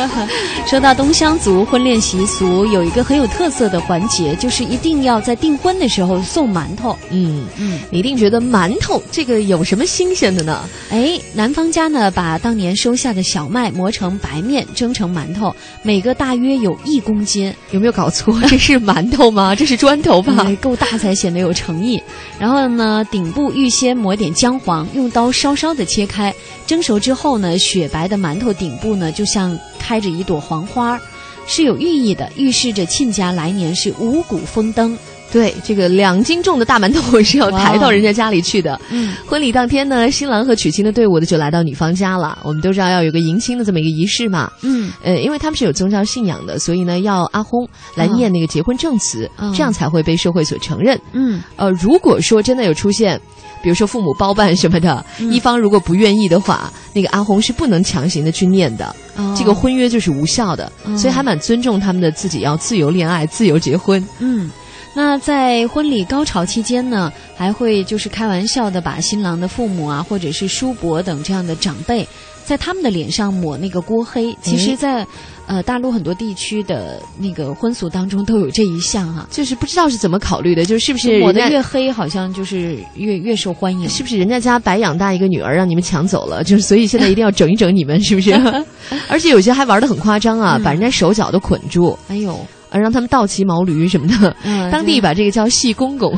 [0.66, 6.96] 说到东乡族婚恋习俗，有一个很有特色的环节，就是一定要在订婚的时候送馒头。
[7.10, 10.60] 嗯嗯，你一定觉得馒头这个有什么新鲜的呢？
[10.90, 17.52] 哎，男方家呢把当年收下的小麦磨成白面，蒸成馒头，每个大约有一公斤。
[17.72, 18.38] 有没有搞错？
[18.48, 19.54] 这是馒头吗？
[19.54, 20.44] 这是砖头吧？
[20.46, 22.02] 哎够大才显得有诚意。
[22.38, 26.32] 然后呢，顶部预先抹点姜黄，用刀稍稍的切开，
[26.66, 31.00] 蒸熟之后呢，雪白的馒头顶部呢就像开着一朵黄花，
[31.46, 34.96] 是有寓意的，预示着亲家来年是五谷丰登。
[35.32, 38.80] 对，这个两斤重的大馒头是要抬到人家家里去的。
[38.90, 42.36] 嗯，婚礼当天呢，新郎和娶亲的队伍呢就来到女方家了。
[42.42, 44.50] 我们都知道要有个迎亲的这么一个仪式嘛。
[44.62, 47.64] 嗯，呃，因为他们是有宗教信仰的，所以呢要阿訇
[47.94, 51.00] 来念那个结婚证词，嗯这样才会被社会所承认。
[51.12, 53.20] 嗯，呃，如果说真的有出现，
[53.62, 60.70] 比如说父母包办什么的，嗯一方如果不愿意的话，那个阿红是不能强行的去念的，哦这个婚约就是无效的。
[60.84, 64.04] 嗯所以还蛮尊重他们的自己要自由恋爱、自由结婚。
[64.18, 64.50] 嗯，
[64.94, 72.06] 那在婚礼高潮期间呢，还会就是开玩笑的把新郎的父母啊，或者是叔伯等这样的长辈，
[72.44, 74.34] 在他们的脸上抹那个锅黑。
[74.42, 75.06] 其实在，
[75.50, 83.88] 呃大陆很多地区的那个婚俗当中都有这一项哈、就是不知道是怎么考虑的，就是是不是抹的越黑，好像就是越越受欢迎。
[83.88, 86.44] 是不是人家家白养大一个女儿让你们抢走了？
[86.44, 88.32] 就是所以现在一定要整一整你们，是不是？
[89.10, 92.32] 而且有些还玩的很夸张啊，嗯把人家手脚都捆住，哎呦，
[92.70, 94.36] 啊，让他们倒骑毛驴什么的。
[94.44, 96.16] 嗯当地把这个叫戏公公。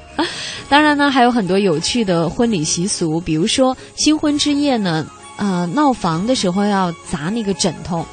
[0.68, 5.06] 当然呢，还有很多有趣的婚礼习俗，比如说新婚之夜呢，
[5.38, 8.04] 呃，闹房的时候要砸那个枕头。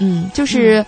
[0.00, 0.84] 嗯，就是，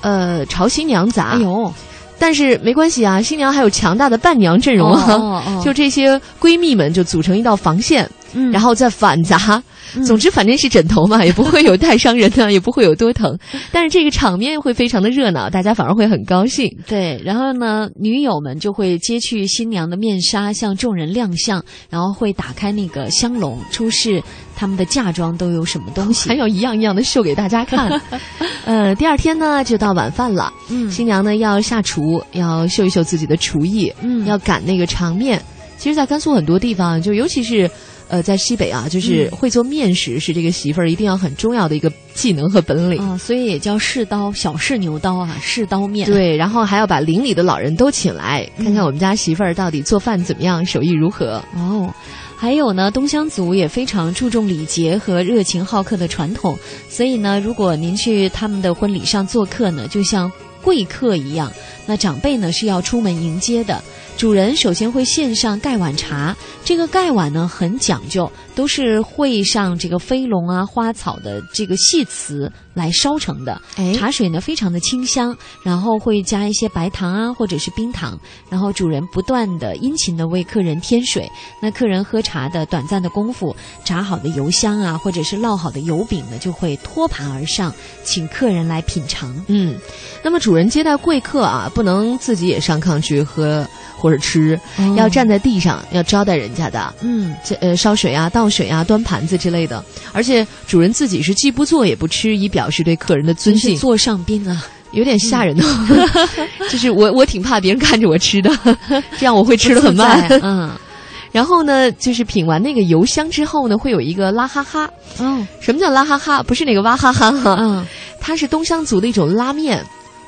[0.00, 1.36] 呃，朝新娘砸。
[1.36, 1.72] 哎呦，
[2.18, 5.62] 但是没关系啊，新娘还有强大的伴娘阵容啊，哦哦哦。
[5.64, 9.62] 就这些闺蜜们就组成一道防线，嗯然后再反砸。
[9.96, 13.38] 嗯总之，反正是枕头嘛，也不会有太伤人的， 也不会有多疼。
[13.70, 16.68] 但是这个场面会非常的热闹，大家反而会很高兴。
[16.86, 24.20] 对，然后呢，女友们就会揭去新娘的面纱，向众人亮相，然后会打开那个香笼，出示
[24.56, 27.88] 他们的嫁妆都有什么东西，还要一样一样的秀给大家看。
[28.64, 30.52] 呃，第二天呢，就到晚饭了。
[30.70, 35.40] 嗯新娘呢要下厨，要秀一秀自己的厨艺，嗯要擀那个长面。
[35.76, 37.70] 其实，在甘肃很多地方，就尤其是
[38.08, 43.00] 呃在西北啊，就是嗯会做面食，是这个媳妇儿一定要很重要的一个技能和本领。
[43.00, 46.10] 啊、所以也叫试刀，小试牛刀啊，试刀面。
[46.10, 51.42] 对，然后还要把邻里的老人都请来，嗯看看我们家媳妇儿到底做饭怎么样，手艺如何。
[51.56, 51.92] 哦，
[52.36, 60.30] 还有呢，东乡族也非常注重礼节和热情好客的传统，所以呢，如果您去他们的婚礼上做客呢，就像
[60.62, 61.50] 贵客一样，
[61.86, 63.82] 那长辈呢是要出门迎接的。
[64.16, 73.60] 主人首先会献上盖碗茶，这个盖碗呢很讲究，都是会上这个飞龙啊、花草的这个细瓷来烧成的。
[73.74, 78.16] 哎茶水呢非常的清香，然后会加一些白糖啊或者是冰糖，
[78.48, 81.28] 然后主人不断的殷勤的为客人添水。
[81.60, 83.54] 那客人喝茶的短暂的功夫，
[83.84, 87.74] 炸好的油香啊或者是烙好的油饼呢就会托盘而上，
[88.04, 89.34] 请客人来品尝。
[89.48, 89.76] 嗯，
[90.22, 93.66] 那么主人接待贵客啊，不能自己也上炕去喝
[93.98, 96.94] 或者吃，哦要站在地上要招待人家的。
[97.00, 103.70] 嗯，这呃烧水啊、倒水啊、端盘子之类的，而且主人自己是既不做也不吃，以表示对客人的尊敬。
[103.70, 106.28] 真是座上宾啊，有点吓人哦，
[106.70, 108.50] 就是我我挺怕别人看着我吃的，
[109.18, 110.28] 这样我会吃的很慢。
[110.42, 110.70] 嗯，
[111.32, 114.88] 然后呢，就是品完那个油香之后呢，会有一个拉哈哈。
[115.18, 116.42] 嗯，什么叫拉哈哈？
[116.42, 117.84] 不是那个哇哈哈哈，嗯，
[118.20, 119.82] 它是东乡族的一种拉面，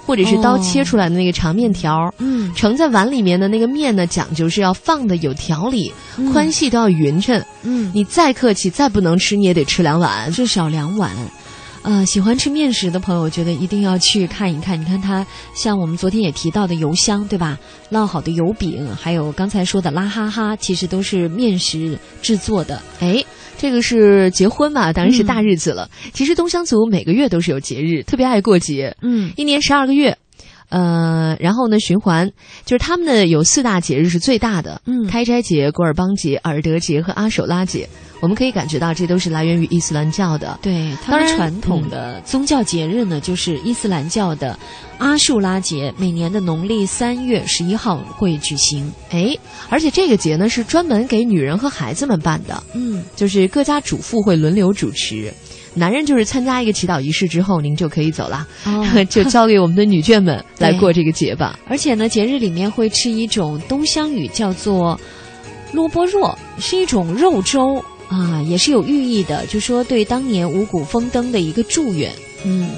[0.07, 2.15] 或者是刀切出来的那个长面条。
[2.19, 7.43] 嗯，盛在碗里面的那个面呢，讲究是要放的有条理，嗯宽细都要匀称。
[7.65, 10.31] 嗯，你再客气，再不能吃，你也得吃两碗。
[10.33, 11.11] 至少两碗。
[11.87, 14.81] 呃，喜欢吃面食的朋友，我觉得一定要去看一看。
[14.81, 15.25] 你看它，
[15.55, 17.57] 像我们昨天也提到的油香，对吧？
[17.93, 22.83] 烙好的油饼，还有刚才说的拉哈哈，其实都是面食制作的。
[22.99, 23.25] 哎，
[23.57, 25.89] 这个是结婚嘛，当然是大日子了。
[26.13, 28.97] 其实东乡族每个月都是有节日，特别爱过节。
[29.01, 30.19] 嗯，一年十二个月。
[30.69, 32.31] 呃，然后呢，循环
[32.65, 37.89] 就是他们呢有四大节日是最大的，嗯开斋节、古尔邦节、尔德节和阿守拉节。
[38.21, 40.59] 我们可以感觉到这都是来源于伊斯兰教的。
[40.63, 44.59] 对，他们传统的宗教节日呢，就是伊斯兰教的
[44.97, 48.91] 阿树拉节，每年的农历三月十一号会举行。
[49.11, 49.37] 哎，
[49.69, 52.61] 而且这个节呢是专门给女人和孩子们办的。
[52.73, 55.33] 嗯，就是各家主妇会轮流主持。
[55.79, 61.59] 男人就是参加一个祈祷仪式之后，您就可以走了，哦 就交给我们的女眷们来过这个节吧。
[61.69, 64.99] 而且呢，节日里面会吃一种东乡语，叫做
[65.73, 67.77] 萝卜若，是一种肉粥
[68.09, 72.11] 啊，也是有寓意的，就说对当年五谷丰登的一个祝愿。
[72.45, 72.71] 嗯，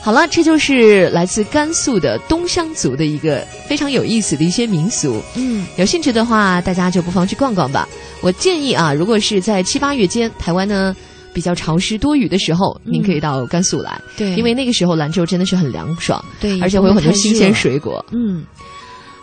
[0.00, 5.20] 好了，这就是来自甘肃的东乡族的一个非常有意思的一些民俗。
[5.34, 7.86] 嗯，有兴趣的话，大家就不妨去逛逛吧。
[8.22, 10.96] 我建议啊，如果是在七八月间，台湾呢。
[11.38, 18.04] 比较潮湿多雨的时候，您可以到甘肃来，对，因为那个时候兰州真的是很凉爽，对，而且会有很多新鲜水果。
[18.10, 18.44] 嗯，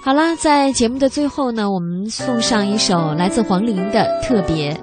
[0.02, 4.74] 好啦，在节目的最后呢，我们送上一首来自黄龄的《特别》，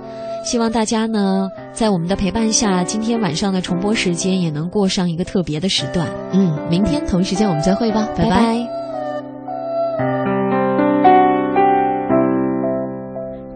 [0.45, 6.07] 希望大家呢在我们的陪伴下，今天晚上的重播时间也能过上一个特别的时段。
[6.35, 8.59] 嗯，明天同一时间我们再会吧，拜拜。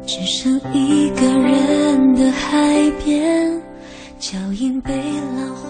[0.06, 2.65] 只剩一个人的海边。
[4.28, 4.92] 脚印被
[5.36, 5.65] 浪